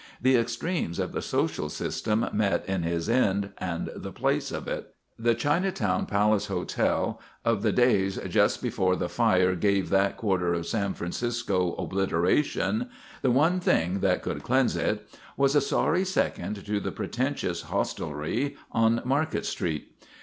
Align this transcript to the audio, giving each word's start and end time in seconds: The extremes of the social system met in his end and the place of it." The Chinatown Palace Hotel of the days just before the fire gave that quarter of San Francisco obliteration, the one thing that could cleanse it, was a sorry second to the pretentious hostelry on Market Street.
The 0.19 0.35
extremes 0.35 0.97
of 0.97 1.11
the 1.11 1.21
social 1.21 1.69
system 1.69 2.27
met 2.33 2.67
in 2.67 2.81
his 2.81 3.07
end 3.07 3.51
and 3.59 3.91
the 3.95 4.11
place 4.11 4.51
of 4.51 4.67
it." 4.67 4.95
The 5.19 5.35
Chinatown 5.35 6.07
Palace 6.07 6.47
Hotel 6.47 7.21
of 7.45 7.61
the 7.61 7.71
days 7.71 8.17
just 8.27 8.63
before 8.63 8.95
the 8.95 9.07
fire 9.07 9.53
gave 9.53 9.91
that 9.91 10.17
quarter 10.17 10.55
of 10.55 10.65
San 10.65 10.95
Francisco 10.95 11.75
obliteration, 11.77 12.89
the 13.21 13.29
one 13.29 13.59
thing 13.59 13.99
that 13.99 14.23
could 14.23 14.41
cleanse 14.41 14.75
it, 14.75 15.07
was 15.37 15.53
a 15.53 15.61
sorry 15.61 16.03
second 16.03 16.65
to 16.65 16.79
the 16.79 16.91
pretentious 16.91 17.61
hostelry 17.61 18.57
on 18.71 19.03
Market 19.05 19.45
Street. 19.45 19.99